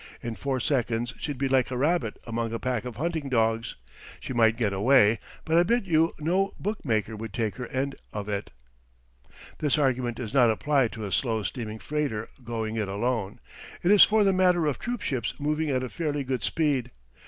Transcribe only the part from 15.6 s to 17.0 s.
at a fairly good speed.